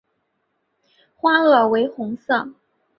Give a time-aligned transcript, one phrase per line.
[1.15, 2.49] 花萼为红色。